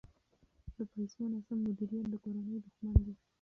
د 0.75 0.77
پیسو 0.91 1.21
ناسم 1.33 1.57
مدیریت 1.65 2.05
د 2.09 2.13
کورنۍ 2.23 2.57
دښمن 2.65 2.97
دی. 3.05 3.13